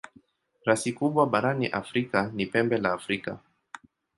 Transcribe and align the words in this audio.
Rasi 0.65 0.91
kubwa 0.97 1.23
barani 1.33 1.67
Afrika 1.81 2.19
ni 2.35 2.45
Pembe 2.51 2.77
la 2.77 2.93
Afrika. 2.93 3.37